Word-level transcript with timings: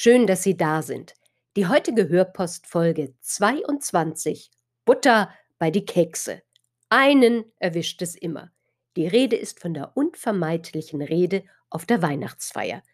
Schön, 0.00 0.28
dass 0.28 0.44
Sie 0.44 0.56
da 0.56 0.82
sind. 0.82 1.14
Die 1.56 1.66
heutige 1.66 2.08
Hörpost 2.08 2.68
Folge 2.68 3.14
22 3.20 4.48
Butter 4.84 5.34
bei 5.58 5.72
die 5.72 5.84
Kekse. 5.84 6.40
Einen 6.88 7.46
erwischt 7.56 8.00
es 8.00 8.14
immer. 8.14 8.52
Die 8.94 9.08
Rede 9.08 9.34
ist 9.34 9.58
von 9.58 9.74
der 9.74 9.96
unvermeidlichen 9.96 11.02
Rede 11.02 11.42
auf 11.68 11.84
der 11.84 12.00
Weihnachtsfeier. 12.00 12.84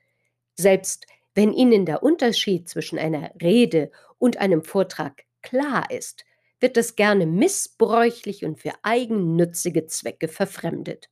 Selbst 0.54 1.06
wenn 1.34 1.52
Ihnen 1.52 1.84
der 1.84 2.02
Unterschied 2.02 2.70
zwischen 2.70 2.98
einer 2.98 3.32
Rede 3.42 3.91
und 4.16 4.38
einem 4.38 4.64
Vortrag 4.64 5.24
klar 5.42 5.91
ist, 5.91 6.24
wird 6.58 6.78
das 6.78 6.96
gerne 6.96 7.27
missbräuchlich 7.27 8.46
und 8.46 8.58
für 8.58 8.72
eigennützige 8.82 9.84
Zwecke 9.84 10.27
verfremdet. 10.27 11.10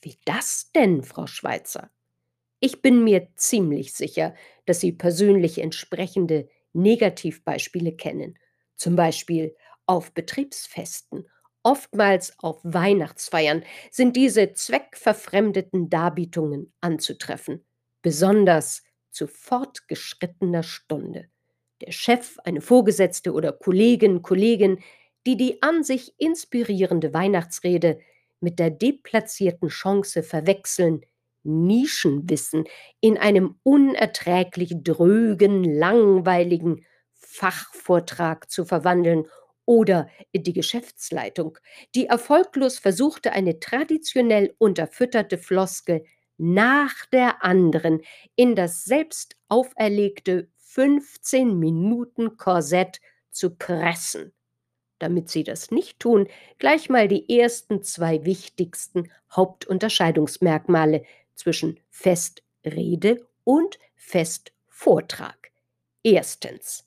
Wie 0.00 0.16
das 0.24 0.72
denn, 0.72 1.02
Frau 1.02 1.26
Schweizer? 1.26 1.90
Ich 2.60 2.82
bin 2.82 3.02
mir 3.04 3.28
ziemlich 3.36 3.94
sicher, 3.94 4.34
dass 4.66 4.80
Sie 4.80 4.92
persönlich 4.92 5.58
entsprechende 5.58 6.48
Negativbeispiele 6.72 7.92
kennen, 7.92 8.38
zum 8.76 8.96
Beispiel 8.96 9.56
auf 9.86 10.12
Betriebsfesten, 10.12 11.26
oftmals 11.62 12.34
auf 12.38 12.60
Weihnachtsfeiern 12.62 13.64
sind 13.90 14.16
diese 14.16 14.52
zweckverfremdeten 14.52 15.90
Darbietungen 15.90 16.72
anzutreffen, 16.80 17.64
besonders 18.02 18.82
zu 19.10 19.26
fortgeschrittener 19.26 20.62
Stunde. 20.62 21.28
Der 21.80 21.92
Chef, 21.92 22.38
eine 22.44 22.60
Vorgesetzte 22.60 23.32
oder 23.32 23.52
Kollegin, 23.52 24.22
Kollegin, 24.22 24.80
die 25.26 25.36
die 25.36 25.62
an 25.62 25.82
sich 25.82 26.14
inspirierende 26.18 27.12
Weihnachtsrede 27.12 27.98
mit 28.40 28.58
der 28.58 28.70
deplatzierten 28.70 29.68
Chance 29.68 30.22
verwechseln, 30.22 31.02
Nischenwissen 31.42 32.64
in 33.00 33.18
einem 33.18 33.56
unerträglich 33.62 34.74
drögen, 34.82 35.64
langweiligen 35.64 36.84
Fachvortrag 37.14 38.50
zu 38.50 38.64
verwandeln 38.64 39.26
oder 39.64 40.08
die 40.34 40.52
Geschäftsleitung, 40.52 41.58
die 41.94 42.06
erfolglos 42.06 42.78
versuchte, 42.78 43.32
eine 43.32 43.60
traditionell 43.60 44.54
unterfütterte 44.58 45.38
Floskel 45.38 46.04
nach 46.38 47.06
der 47.12 47.44
anderen 47.44 48.00
in 48.34 48.56
das 48.56 48.84
selbst 48.84 49.36
auferlegte 49.48 50.48
15 50.58 51.58
Minuten 51.58 52.36
Korsett 52.36 53.00
zu 53.30 53.50
pressen. 53.54 54.32
Damit 54.98 55.30
sie 55.30 55.44
das 55.44 55.70
nicht 55.70 55.98
tun, 56.00 56.28
gleich 56.58 56.90
mal 56.90 57.08
die 57.08 57.38
ersten 57.40 57.82
zwei 57.82 58.24
wichtigsten 58.24 59.10
Hauptunterscheidungsmerkmale 59.34 61.04
zwischen 61.40 61.80
Festrede 61.88 63.26
und 63.44 63.78
Festvortrag. 63.96 65.50
Erstens 66.02 66.86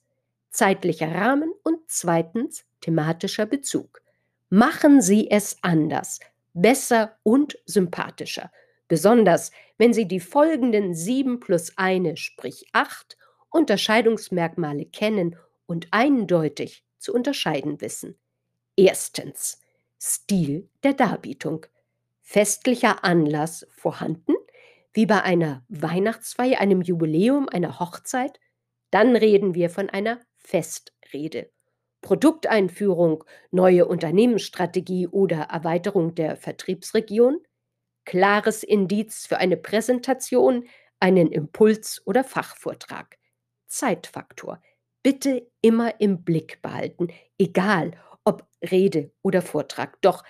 zeitlicher 0.50 1.12
Rahmen 1.12 1.52
und 1.64 1.80
zweitens 1.88 2.64
thematischer 2.81 3.47
Bezug. 3.47 4.02
Machen 4.50 5.02
Sie 5.02 5.31
es 5.31 5.58
anders, 5.64 6.19
besser 6.53 7.18
und 7.24 7.58
sympathischer, 7.66 8.52
besonders 8.88 9.52
wenn 9.80 9.94
Sie 9.94 10.08
die 10.08 10.19
folgenden 10.19 10.94
sieben 10.94 11.40
plus 11.40 11.75
eine, 11.75 12.16
sprich 12.18 12.68
acht 12.72 13.18
Unterscheidungsmerkmale 13.50 14.85
kennen 14.85 15.35
und 15.66 15.88
eindeutig 15.90 16.85
zu 17.00 17.14
unterscheiden 17.14 17.81
wissen. 17.81 18.16
Erstens 18.75 19.59
Stil 20.00 20.70
der 20.84 20.94
Darbietung. 20.94 21.66
Festlicher 22.22 23.03
Anlass 23.03 23.66
vorhanden, 23.72 24.33
wie 24.94 25.06
bei 25.06 25.22
einer 25.24 25.64
Weihnachtsfeier, 25.70 26.59
einem 26.59 26.81
Jubiläum, 26.81 27.50
einer 27.50 27.80
Hochzeit, 27.80 28.40
dann 28.92 29.16
reden 29.16 29.56
wir 29.56 29.70
von 29.70 29.90
einer 29.90 30.20
Festrede. 30.38 31.52
Produkteinführung, 32.02 33.24
neue 33.52 33.88
Unternehmensstrategie 33.88 35.08
oder 35.08 35.44
Erweiterung 35.44 36.16
der 36.16 36.36
Vertriebsregion, 36.36 37.40
klares 38.06 38.62
Indiz 38.64 39.26
für 39.26 39.38
eine 39.38 39.58
Präsentation, 39.58 40.68
einen 41.00 41.32
Impuls 41.32 42.02
oder 42.06 42.24
Fachvortrag. 42.24 43.18
Zeitfaktor. 43.68 44.62
Bitte 45.02 45.50
immer 45.62 46.00
im 46.00 46.24
Blick 46.24 46.62
behalten, 46.62 47.08
egal 47.38 47.92
ob 48.24 48.48
Rede 48.62 49.12
oder 49.22 49.42
Vortrag. 49.42 50.02
Doch 50.02 50.24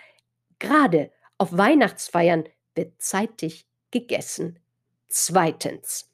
gerade 0.59 1.11
auf 1.37 1.55
Weihnachtsfeiern 1.57 2.45
wird 2.75 3.01
zeitig 3.01 3.67
gegessen. 3.93 4.59
Zweitens. 5.07 6.09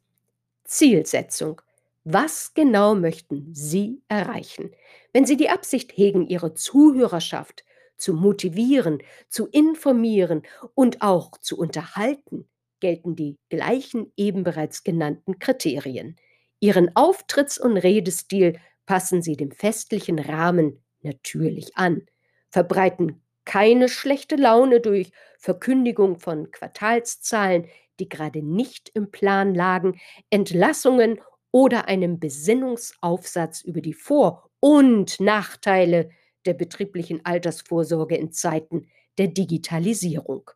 Zielsetzung. 0.66 1.62
Was 2.03 2.53
genau 2.53 2.94
möchten 2.94 3.56
Sie 3.56 4.01
erreichen? 4.09 4.72
Wenn 5.13 5.25
Sie 5.25 5.38
die 5.38 5.50
Absicht 5.50 5.95
hegen, 5.95 6.28
Ihre 6.28 6.53
Zuhörerschaft 6.53 7.63
zu 7.97 8.13
motivieren, 8.13 9.01
zu 9.29 9.47
informieren 9.47 10.44
und 10.75 11.01
auch 11.01 11.31
zu 11.40 11.57
unterhalten, 11.57 12.47
gelten 12.81 13.16
die 13.16 13.38
gleichen 13.50 14.11
eben 14.17 14.44
bereits 14.44 14.84
genannten 14.84 15.40
Kriterien. 15.40 16.17
Ihren 16.59 16.90
Auftritts- 16.96 17.59
und 17.59 17.78
Redestil 17.78 18.59
passen 18.85 19.22
Sie 19.22 19.38
dem 19.38 19.51
festlichen 19.51 20.19
Rahmen 20.19 20.84
natürlich 21.01 21.78
an, 21.78 22.06
verbreiten 22.50 23.22
keine 23.50 23.90
schlechte 23.90 24.36
Laune 24.36 24.80
durch 24.80 25.12
Verkündigung 25.40 26.20
von 26.20 26.52
Quartalszahlen, 26.52 27.66
die 28.00 28.08
gerade 28.08 28.44
nicht 28.44 28.92
im 28.94 29.10
Plan 29.10 29.56
lagen, 29.56 30.00
Entlassungen 30.30 31.20
oder 31.50 31.88
einem 31.88 32.20
Besinnungsaufsatz 32.20 33.62
über 33.62 33.82
die 33.82 33.96
Vor- 33.96 34.52
und 34.59 35.20
Nachteile 35.20 36.12
der 36.46 36.54
betrieblichen 36.54 37.26
Altersvorsorge 37.26 38.16
in 38.18 38.32
Zeiten 38.32 38.88
der 39.18 39.30
Digitalisierung. 39.30 40.52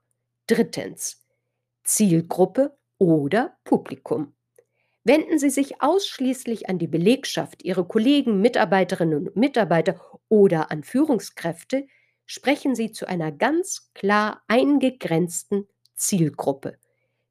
Drittens. 0.46 1.26
Zielgruppe 1.84 2.78
oder 3.00 3.58
Publikum. 3.64 4.36
Wenden 5.04 5.40
Sie 5.40 5.50
sich 5.50 5.82
ausschließlich 5.82 6.70
an 6.70 6.78
die 6.78 6.88
Belegschaft, 6.88 7.64
Ihre 7.64 7.86
Kollegen, 7.86 8.40
Mitarbeiterinnen 8.40 9.30
und 9.30 9.36
Mitarbeiter 9.36 10.00
oder 10.30 10.70
an 10.70 10.84
Führungskräfte, 10.84 11.88
sprechen 12.26 12.76
Sie 12.76 12.92
zu 12.92 13.08
einer 13.08 13.32
ganz 13.32 13.92
klar 13.94 14.42
eingegrenzten 14.48 15.68
Zielgruppe. 15.96 16.78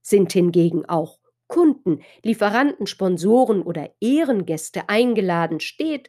Sind 0.01 0.33
hingegen 0.33 0.85
auch 0.87 1.19
Kunden, 1.49 2.01
Lieferanten, 2.23 2.87
Sponsoren 2.87 3.63
oder 3.63 3.91
Ehrengäste 4.01 4.89
eingeladen, 4.89 5.61
steht 5.61 6.09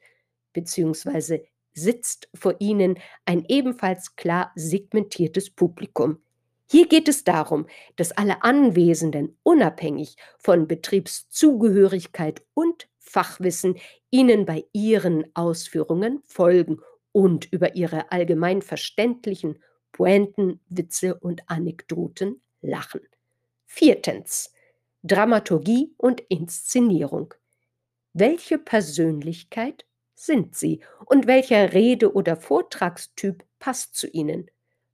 bzw. 0.54 1.46
sitzt 1.74 2.30
vor 2.34 2.56
Ihnen 2.60 2.98
ein 3.26 3.44
ebenfalls 3.48 4.16
klar 4.16 4.52
segmentiertes 4.56 5.50
Publikum. 5.50 6.20
Hier 6.72 6.88
geht 6.88 7.08
es 7.10 7.24
darum, 7.24 7.68
dass 7.98 8.14
alle 8.14 8.44
Anwesenden 8.44 9.38
unabhängig 9.44 10.16
von 10.40 10.68
Betriebszugehörigkeit 10.68 12.42
und 12.54 12.88
Fachwissen 13.00 13.76
Ihnen 14.12 14.46
bei 14.46 14.64
Ihren 14.72 15.26
Ausführungen 15.36 16.24
folgen 16.26 16.80
und 17.14 17.52
über 17.54 17.76
ihre 17.76 18.12
allgemein 18.12 18.62
verständlichen 18.62 19.64
Pointen, 19.94 20.60
Witze 20.68 21.16
und 21.16 21.50
Anekdoten 21.50 22.42
lachen. 22.62 23.02
Viertens. 23.66 24.52
Dramaturgie 25.04 25.94
und 25.98 26.22
Inszenierung. 26.30 27.34
Welche 28.14 28.58
Persönlichkeit 28.58 29.86
sind 30.16 30.56
Sie 30.56 30.82
und 31.06 31.28
welcher 31.28 31.74
Rede- 31.74 32.14
oder 32.14 32.36
Vortragstyp 32.38 33.44
passt 33.60 33.96
zu 33.96 34.08
Ihnen? 34.08 34.50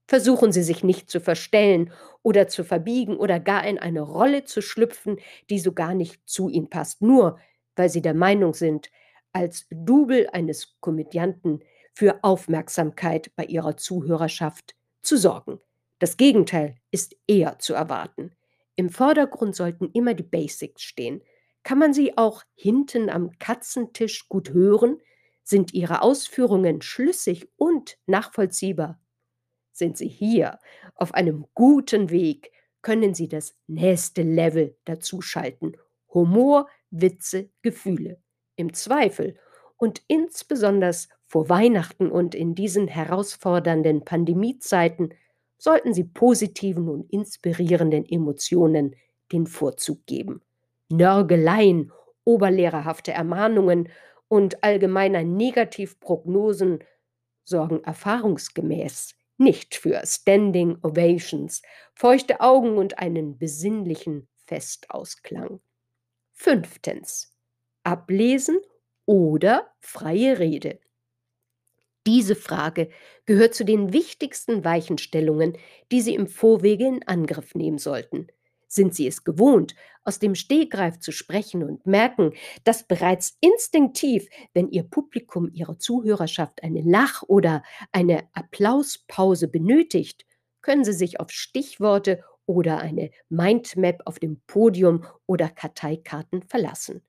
Versuchen 0.07 0.51
Sie 0.51 0.63
sich 0.63 0.83
nicht 0.83 1.09
zu 1.09 1.21
verstellen 1.21 1.91
oder 2.23 2.47
zu 2.47 2.63
verbiegen 2.63 3.17
oder 3.17 3.39
gar 3.39 3.65
in 3.67 3.77
eine 3.77 4.01
Rolle 4.01 4.45
zu 4.45 4.61
schlüpfen, 4.61 5.19
die 5.49 5.59
so 5.59 5.73
gar 5.73 5.93
nicht 5.93 6.21
zu 6.27 6.49
Ihnen 6.49 6.69
passt, 6.69 7.01
nur 7.01 7.39
weil 7.75 7.89
Sie 7.89 8.01
der 8.01 8.15
Meinung 8.15 8.53
sind, 8.53 8.89
als 9.33 9.67
Double 9.69 10.27
eines 10.31 10.77
Komödianten 10.79 11.59
für 11.99 12.23
Aufmerksamkeit 12.23 13.35
bei 13.35 13.43
ihrer 13.43 13.75
Zuhörerschaft 13.75 14.73
zu 15.01 15.17
sorgen. 15.17 15.59
Das 15.99 16.15
Gegenteil 16.15 16.77
ist 16.91 17.17
eher 17.27 17.59
zu 17.59 17.73
erwarten. 17.73 18.31
Im 18.77 18.89
Vordergrund 18.89 19.53
sollten 19.53 19.91
immer 19.91 20.13
die 20.13 20.23
Basics 20.23 20.81
stehen. 20.81 21.21
Kann 21.63 21.77
man 21.77 21.93
Sie 21.93 22.17
auch 22.17 22.45
hinten 22.55 23.09
am 23.09 23.37
Katzentisch 23.37 24.29
gut 24.29 24.51
hören? 24.51 25.01
Sind 25.43 25.73
Ihre 25.73 26.01
Ausführungen 26.01 26.81
schlüssig 26.81 27.49
und 27.57 27.97
nachvollziehbar? 28.05 29.01
Sind 29.73 29.97
Sie 29.97 30.07
hier 30.07 30.57
auf 30.95 31.13
einem 31.13 31.47
guten 31.53 32.11
Weg, 32.11 32.53
können 32.81 33.13
Sie 33.13 33.27
das 33.27 33.57
nächste 33.67 34.21
Level 34.21 34.77
dazuschalten. 34.85 35.75
Humor, 36.13 36.69
Witze, 36.91 37.49
Gefühle. 37.61 38.21
Im 38.55 38.71
Zweifel 38.71 39.37
und 39.75 40.01
insbesondere 40.07 40.93
vor 41.29 41.47
Weihnachten 41.47 42.09
und 42.11 42.33
in 42.33 42.55
diesen 42.55 42.87
herausfordernden 42.87 44.03
Pandemiezeiten 44.03 45.13
sollten 45.59 45.93
Sie 45.93 46.03
positiven 46.03 46.89
und 46.89 47.09
inspirierenden 47.11 48.03
Emotionen 48.03 48.95
den 49.31 49.45
Vorzug 49.45 50.05
geben. 50.07 50.41
Nörgeleien, 50.89 51.91
oberlehrerhafte 52.25 53.11
Ermahnungen 53.11 53.89
und 54.27 54.63
allgemeiner 54.63 55.23
Negativprognosen 55.23 56.79
sorgen 57.43 57.83
erfahrungsgemäß 57.83 59.15
nicht 59.37 59.75
für 59.75 60.01
Standing 60.05 60.77
Ovations, 60.81 61.61
feuchte 61.93 62.41
Augen 62.41 62.77
und 62.77 62.97
einen 62.97 63.37
besinnlichen 63.37 64.27
Festausklang. 64.47 65.61
Fünftens. 66.33 67.35
Ablesen 67.83 68.59
oder 69.05 69.71
freie 69.79 70.39
Rede. 70.39 70.79
Diese 72.09 72.33
Frage 72.33 72.89
gehört 73.27 73.53
zu 73.53 73.63
den 73.63 73.93
wichtigsten 73.93 74.65
Weichenstellungen, 74.65 75.55
die 75.91 76.01
Sie 76.01 76.15
im 76.15 76.25
Vorwege 76.25 76.87
in 76.87 77.07
Angriff 77.07 77.53
nehmen 77.53 77.77
sollten. 77.77 78.25
Sind 78.67 78.95
Sie 78.95 79.05
es 79.05 79.23
gewohnt, 79.23 79.75
aus 80.03 80.17
dem 80.17 80.33
Stegreif 80.33 80.97
zu 80.97 81.11
sprechen 81.11 81.61
und 81.61 81.85
merken, 81.85 82.33
dass 82.63 82.87
bereits 82.87 83.37
instinktiv, 83.41 84.27
wenn 84.55 84.71
Ihr 84.71 84.81
Publikum 84.81 85.51
Ihre 85.53 85.77
Zuhörerschaft 85.77 86.63
eine 86.63 86.81
Lach- 86.81 87.21
oder 87.27 87.61
eine 87.91 88.27
Applauspause 88.33 89.47
benötigt, 89.47 90.25
können 90.63 90.83
Sie 90.83 90.93
sich 90.93 91.19
auf 91.19 91.29
Stichworte 91.29 92.23
oder 92.47 92.79
eine 92.79 93.11
Mindmap 93.29 94.01
auf 94.05 94.17
dem 94.17 94.41
Podium 94.47 95.05
oder 95.27 95.47
Karteikarten 95.47 96.41
verlassen. 96.41 97.03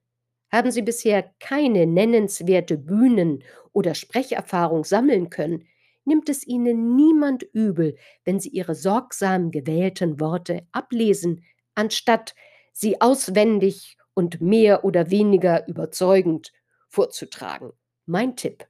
Haben 0.51 0.71
Sie 0.71 0.81
bisher 0.81 1.31
keine 1.39 1.85
nennenswerte 1.85 2.77
Bühnen- 2.77 3.43
oder 3.73 3.95
Sprecherfahrung 3.95 4.83
sammeln 4.83 5.29
können, 5.29 5.65
nimmt 6.03 6.29
es 6.29 6.45
Ihnen 6.45 6.95
niemand 6.95 7.43
übel, 7.53 7.95
wenn 8.25 8.39
Sie 8.39 8.49
Ihre 8.49 8.75
sorgsam 8.75 9.51
gewählten 9.51 10.19
Worte 10.19 10.67
ablesen, 10.71 11.43
anstatt 11.75 12.35
sie 12.73 13.01
auswendig 13.01 13.97
und 14.13 14.41
mehr 14.41 14.83
oder 14.83 15.09
weniger 15.09 15.67
überzeugend 15.67 16.51
vorzutragen. 16.89 17.71
Mein 18.05 18.35
Tipp. 18.35 18.67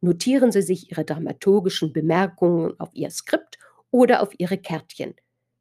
Notieren 0.00 0.50
Sie 0.50 0.62
sich 0.62 0.90
Ihre 0.90 1.04
dramaturgischen 1.04 1.92
Bemerkungen 1.92 2.78
auf 2.80 2.90
Ihr 2.92 3.10
Skript 3.10 3.58
oder 3.90 4.22
auf 4.22 4.30
Ihre 4.38 4.58
Kärtchen. 4.58 5.14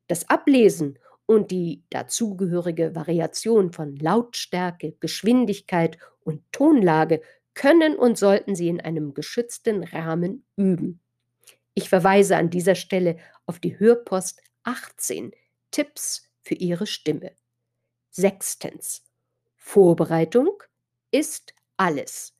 Das 0.07 0.29
Ablesen 0.29 0.97
und 1.31 1.50
die 1.50 1.81
dazugehörige 1.89 2.94
Variation 2.94 3.72
von 3.72 3.95
Lautstärke, 3.95 4.98
Geschwindigkeit 5.00 5.98
und 6.25 6.44
Tonlage 6.51 7.22
können 7.54 7.95
und 7.95 8.18
sollten 8.18 8.54
Sie 8.54 8.68
in 8.68 8.81
einem 8.81 9.13
geschützten 9.13 9.86
Rahmen 9.86 10.45
üben. 10.57 11.00
Ich 11.74 11.88
verweise 11.88 12.36
an 12.36 12.50
dieser 12.50 12.75
Stelle 12.75 13.16
auf 13.45 13.60
die 13.60 13.80
Hörpost 13.80 14.42
18 14.63 15.31
Tipps 15.72 16.30
für 16.42 16.56
Ihre 16.56 16.86
Stimme. 16.86 17.31
Sechstens. 18.10 19.06
Vorbereitung 19.56 20.62
ist 21.12 21.54
alles. 21.78 22.36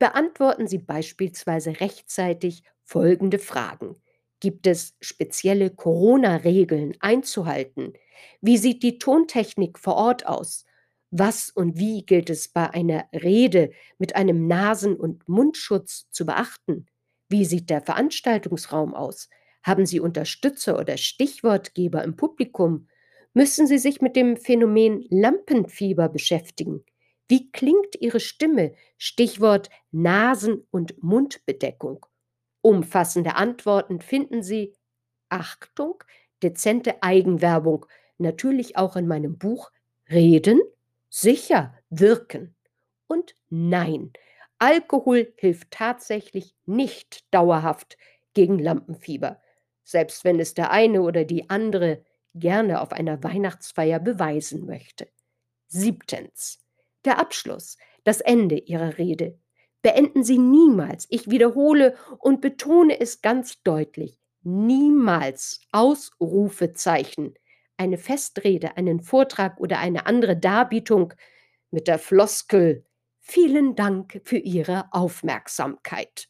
Beantworten 0.00 0.66
Sie 0.66 0.78
beispielsweise 0.78 1.78
rechtzeitig 1.78 2.64
folgende 2.82 3.38
Fragen. 3.38 3.94
Gibt 4.40 4.66
es 4.66 4.96
spezielle 5.00 5.70
Corona-Regeln 5.70 6.96
einzuhalten? 6.98 7.92
Wie 8.40 8.58
sieht 8.58 8.82
die 8.82 8.98
Tontechnik 8.98 9.78
vor 9.78 9.96
Ort 9.96 10.26
aus? 10.26 10.64
Was 11.10 11.50
und 11.50 11.78
wie 11.78 12.04
gilt 12.04 12.28
es 12.28 12.48
bei 12.48 12.70
einer 12.70 13.06
Rede 13.12 13.70
mit 13.98 14.16
einem 14.16 14.46
Nasen- 14.46 14.96
und 14.96 15.28
Mundschutz 15.28 16.10
zu 16.10 16.26
beachten? 16.26 16.86
Wie 17.28 17.44
sieht 17.44 17.70
der 17.70 17.82
Veranstaltungsraum 17.82 18.94
aus? 18.94 19.28
Haben 19.62 19.86
Sie 19.86 20.00
Unterstützer 20.00 20.78
oder 20.78 20.96
Stichwortgeber 20.96 22.02
im 22.02 22.16
Publikum? 22.16 22.88
Müssen 23.32 23.66
Sie 23.66 23.78
sich 23.78 24.00
mit 24.00 24.16
dem 24.16 24.36
Phänomen 24.36 25.06
Lampenfieber 25.08 26.08
beschäftigen? 26.08 26.84
Wie 27.28 27.50
klingt 27.50 27.96
Ihre 28.00 28.20
Stimme? 28.20 28.74
Stichwort 28.98 29.70
Nasen- 29.90 30.66
und 30.70 31.02
Mundbedeckung. 31.02 32.04
Umfassende 32.60 33.36
Antworten 33.36 34.00
finden 34.00 34.42
Sie, 34.42 34.74
Achtung, 35.28 36.02
dezente 36.42 37.02
Eigenwerbung, 37.02 37.86
natürlich 38.18 38.76
auch 38.76 38.96
in 38.96 39.06
meinem 39.06 39.38
Buch 39.38 39.70
Reden, 40.10 40.60
sicher, 41.08 41.74
wirken. 41.90 42.54
Und 43.06 43.34
nein, 43.48 44.12
Alkohol 44.58 45.32
hilft 45.36 45.70
tatsächlich 45.70 46.54
nicht 46.66 47.24
dauerhaft 47.32 47.96
gegen 48.34 48.58
Lampenfieber, 48.58 49.40
selbst 49.82 50.24
wenn 50.24 50.40
es 50.40 50.54
der 50.54 50.70
eine 50.70 51.02
oder 51.02 51.24
die 51.24 51.50
andere 51.50 52.04
gerne 52.34 52.80
auf 52.80 52.92
einer 52.92 53.22
Weihnachtsfeier 53.22 54.00
beweisen 54.00 54.66
möchte. 54.66 55.08
Siebtens. 55.68 56.60
Der 57.04 57.18
Abschluss, 57.18 57.76
das 58.04 58.20
Ende 58.20 58.56
Ihrer 58.56 58.98
Rede. 58.98 59.38
Beenden 59.82 60.24
Sie 60.24 60.38
niemals, 60.38 61.06
ich 61.10 61.28
wiederhole 61.28 61.96
und 62.18 62.40
betone 62.40 62.98
es 62.98 63.20
ganz 63.20 63.62
deutlich, 63.62 64.18
niemals 64.42 65.60
Ausrufezeichen, 65.72 67.34
eine 67.76 67.98
Festrede, 67.98 68.76
einen 68.76 69.00
Vortrag 69.00 69.58
oder 69.60 69.78
eine 69.78 70.06
andere 70.06 70.36
Darbietung 70.36 71.14
mit 71.70 71.88
der 71.88 71.98
Floskel 71.98 72.84
Vielen 73.26 73.74
Dank 73.74 74.20
für 74.24 74.36
Ihre 74.36 74.84
Aufmerksamkeit. 74.90 76.28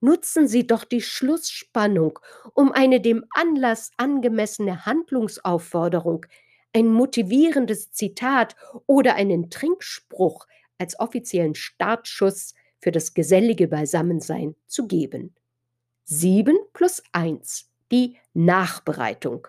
Nutzen 0.00 0.48
Sie 0.48 0.66
doch 0.66 0.82
die 0.82 1.00
Schlussspannung, 1.00 2.18
um 2.54 2.72
eine 2.72 3.00
dem 3.00 3.24
Anlass 3.30 3.92
angemessene 3.98 4.84
Handlungsaufforderung, 4.84 6.26
ein 6.72 6.88
motivierendes 6.88 7.92
Zitat 7.92 8.56
oder 8.86 9.14
einen 9.14 9.48
Trinkspruch 9.48 10.48
als 10.76 10.98
offiziellen 10.98 11.54
Startschuss 11.54 12.54
für 12.80 12.90
das 12.90 13.14
gesellige 13.14 13.68
Beisammensein 13.68 14.56
zu 14.66 14.88
geben. 14.88 15.36
7 16.02 16.58
plus 16.72 17.00
1, 17.12 17.70
die 17.92 18.16
Nachbereitung. 18.34 19.46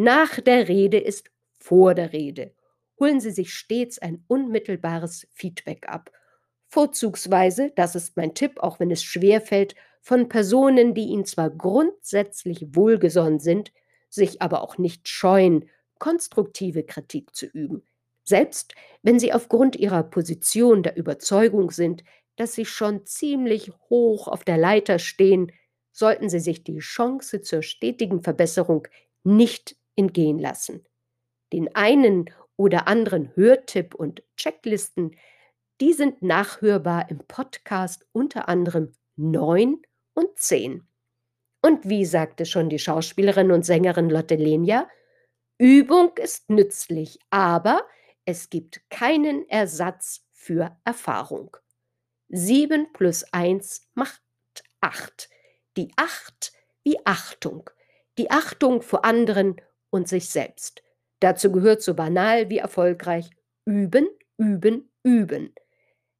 Nach 0.00 0.38
der 0.38 0.68
Rede 0.68 0.98
ist 0.98 1.28
vor 1.58 1.92
der 1.92 2.12
Rede. 2.12 2.54
Holen 3.00 3.18
Sie 3.18 3.32
sich 3.32 3.52
stets 3.52 3.98
ein 3.98 4.22
unmittelbares 4.28 5.26
Feedback 5.32 5.88
ab. 5.88 6.12
Vorzugsweise, 6.68 7.72
das 7.74 7.96
ist 7.96 8.16
mein 8.16 8.32
Tipp, 8.32 8.60
auch 8.60 8.78
wenn 8.78 8.92
es 8.92 9.02
schwer 9.02 9.40
fällt, 9.40 9.74
von 10.00 10.28
Personen, 10.28 10.94
die 10.94 11.06
Ihnen 11.06 11.24
zwar 11.24 11.50
grundsätzlich 11.50 12.76
wohlgesonnen 12.76 13.40
sind, 13.40 13.72
sich 14.08 14.40
aber 14.40 14.62
auch 14.62 14.78
nicht 14.78 15.08
scheuen, 15.08 15.68
konstruktive 15.98 16.84
Kritik 16.84 17.34
zu 17.34 17.46
üben, 17.46 17.82
selbst 18.22 18.76
wenn 19.02 19.18
sie 19.18 19.32
aufgrund 19.32 19.74
ihrer 19.74 20.04
Position 20.04 20.84
der 20.84 20.96
Überzeugung 20.96 21.72
sind, 21.72 22.04
dass 22.36 22.52
sie 22.52 22.66
schon 22.66 23.04
ziemlich 23.04 23.72
hoch 23.90 24.28
auf 24.28 24.44
der 24.44 24.58
Leiter 24.58 25.00
stehen, 25.00 25.50
sollten 25.90 26.28
sie 26.28 26.38
sich 26.38 26.62
die 26.62 26.78
Chance 26.78 27.40
zur 27.40 27.62
stetigen 27.62 28.22
Verbesserung 28.22 28.86
nicht 29.24 29.77
entgehen 29.98 30.38
lassen. 30.38 30.86
Den 31.52 31.74
einen 31.74 32.30
oder 32.56 32.88
anderen 32.88 33.34
Hörtipp 33.36 33.94
und 33.94 34.22
Checklisten, 34.36 35.16
die 35.80 35.92
sind 35.92 36.22
nachhörbar 36.22 37.10
im 37.10 37.18
Podcast 37.18 38.06
unter 38.12 38.48
anderem 38.48 38.92
9 39.16 39.82
und 40.14 40.38
10. 40.38 40.86
Und 41.62 41.88
wie 41.88 42.04
sagte 42.04 42.46
schon 42.46 42.68
die 42.68 42.78
Schauspielerin 42.78 43.50
und 43.50 43.64
Sängerin 43.64 44.10
Lotte 44.10 44.36
Lenia, 44.36 44.88
Übung 45.58 46.16
ist 46.16 46.48
nützlich, 46.50 47.18
aber 47.30 47.84
es 48.24 48.48
gibt 48.50 48.88
keinen 48.90 49.48
Ersatz 49.48 50.24
für 50.32 50.76
Erfahrung. 50.84 51.56
7 52.28 52.92
plus 52.92 53.24
1 53.32 53.88
macht 53.94 54.22
8. 54.80 55.28
Die 55.76 55.90
8 55.96 56.52
wie 56.84 56.98
Achtung. 57.04 57.70
Die 58.18 58.30
Achtung 58.30 58.82
vor 58.82 59.04
anderen 59.04 59.60
und 59.90 60.08
sich 60.08 60.28
selbst. 60.28 60.82
Dazu 61.20 61.50
gehört 61.50 61.82
so 61.82 61.94
banal 61.94 62.48
wie 62.50 62.58
erfolgreich 62.58 63.30
üben, 63.64 64.08
üben, 64.36 64.90
üben. 65.02 65.54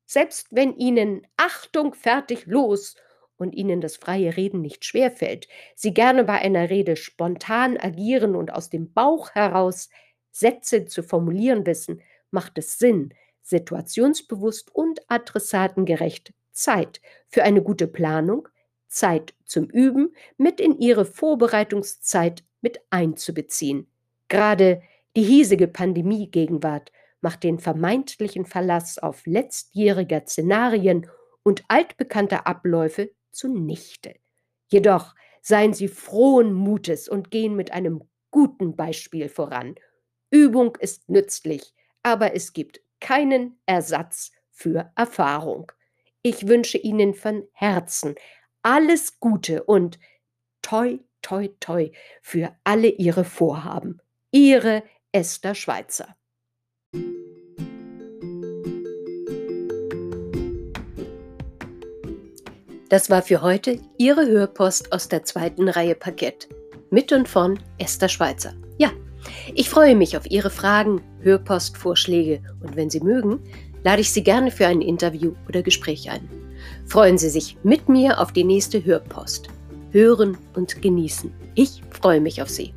Selbst 0.07 0.49
wenn 0.51 0.77
Ihnen 0.77 1.27
Achtung 1.37 1.95
fertig 1.95 2.47
los 2.47 2.97
und 3.37 3.55
Ihnen 3.55 3.81
das 3.81 3.97
freie 3.97 4.37
Reden 4.37 4.61
nicht 4.61 4.85
schwerfällt, 4.85 5.49
Sie 5.75 5.95
gerne 5.95 6.25
bei 6.25 6.39
einer 6.39 6.71
Rede 6.71 6.97
spontan 6.97 7.77
agieren 7.77 8.35
und 8.35 8.53
aus 8.53 8.71
dem 8.71 8.93
Bauch 8.93 9.31
heraus 9.35 9.91
Sätze 10.31 10.87
zu 10.87 11.03
formulieren 11.03 11.67
wissen, 11.67 12.03
macht 12.31 12.59
es 12.59 12.79
Sinn, 12.79 13.15
situationsbewusst 13.43 14.75
und 14.75 15.01
adressatengerecht 15.09 16.33
Zeit 16.53 17.01
für 17.29 17.45
eine 17.45 17.63
gute 17.63 17.87
Planung, 17.87 18.49
Zeit 18.89 19.35
zum 19.45 19.69
Üben 19.71 20.15
mit 20.37 20.61
in 20.61 20.79
ihre 20.79 21.05
Vorbereitungszeit 21.05 22.45
mit 22.61 22.81
einzubeziehen. 22.91 23.87
Gerade 24.29 24.83
die 25.17 25.23
hiesige 25.23 25.69
Pandemie-Gegenwart 25.69 26.93
macht 27.21 27.43
den 27.43 27.59
vermeintlichen 27.59 28.45
Verlass 28.45 28.99
auf 28.99 29.27
letztjähriger 29.27 30.23
Szenarien 30.27 31.09
und 31.43 31.65
altbekannter 31.69 32.47
Abläufe 32.47 33.11
zunichte. 33.31 34.15
Jedoch 34.69 35.15
seien 35.41 35.73
Sie 35.73 35.88
frohen 35.88 36.53
Mutes 36.53 37.09
und 37.09 37.31
gehen 37.31 37.57
mit 37.57 37.73
einem 37.73 38.03
guten 38.31 38.77
Beispiel 38.77 39.29
voran. 39.29 39.75
Übung 40.31 40.77
ist 40.77 41.09
nützlich, 41.09 41.75
aber 42.03 42.35
es 42.35 42.53
gibt 42.53 42.81
keinen 43.00 43.59
Ersatz 43.67 44.33
für 44.50 44.93
Erfahrung. 44.95 45.73
Ich 46.23 46.47
wünsche 46.49 46.79
Ihnen 46.79 47.15
von 47.15 47.49
Herzen 47.53 48.15
alles 48.62 49.19
Gute 49.21 49.65
und 49.65 49.99
toi, 50.62 50.99
toi, 51.29 51.49
toi 51.61 51.91
für 52.23 52.51
alle 52.65 52.89
Ihre 52.89 53.25
Vorhaben. 53.25 54.01
Ihre 54.31 54.83
Esther 55.13 55.55
Schweizer. 55.55 56.17
Das 62.89 63.11
war 63.11 63.21
für 63.21 63.43
heute 63.43 63.79
Ihre 63.99 64.27
Hörpost 64.27 64.93
aus 64.93 65.09
der 65.09 65.25
zweiten 65.25 65.69
Reihe 65.69 65.95
Parkett. 65.95 66.49
Mit 66.91 67.13
und 67.13 67.29
von 67.29 67.59
Esther 67.77 68.09
Schweizer. 68.09 68.55
Ja, 68.79 68.91
ich 69.55 69.69
freue 69.69 69.95
mich 69.95 70.17
auf 70.17 70.31
Ihre 70.31 70.49
Fragen, 70.49 71.03
Hörpostvorschläge 71.21 72.41
und 72.63 72.77
wenn 72.77 72.89
Sie 72.89 73.01
mögen, 73.01 73.41
lade 73.85 74.01
ich 74.01 74.11
Sie 74.11 74.23
gerne 74.23 74.51
für 74.51 74.67
ein 74.67 74.81
Interview 74.81 75.35
oder 75.47 75.63
Gespräch 75.63 76.11
ein. 76.11 76.27
Freuen 76.87 77.19
Sie 77.19 77.29
sich 77.29 77.59
mit 77.63 77.91
mir 77.91 78.19
auf 78.19 78.33
die 78.33 78.45
nächste 78.45 78.83
Hörpost. 78.83 79.51
Hören 79.90 80.37
und 80.54 80.80
genießen. 80.83 81.33
Ich 81.54 81.83
freue 81.90 82.21
mich 82.21 82.42
auf 82.42 82.49
Sie. 82.49 82.75